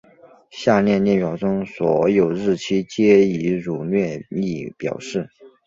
[0.49, 5.29] 下方列表中所有日期皆以儒略历表示。